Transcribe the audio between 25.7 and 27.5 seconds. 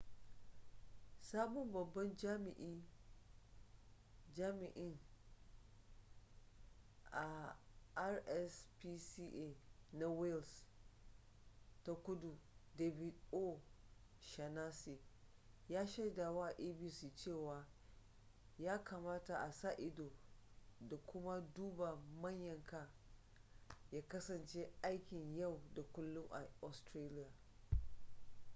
da kullum a australia